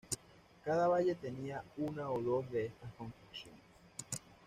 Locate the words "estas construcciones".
2.65-3.61